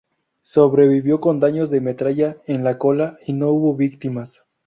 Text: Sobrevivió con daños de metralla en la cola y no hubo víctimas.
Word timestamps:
Sobrevivió 0.41 1.21
con 1.21 1.39
daños 1.39 1.69
de 1.69 1.79
metralla 1.79 2.37
en 2.47 2.63
la 2.63 2.79
cola 2.79 3.19
y 3.27 3.33
no 3.33 3.51
hubo 3.51 3.75
víctimas. 3.75 4.43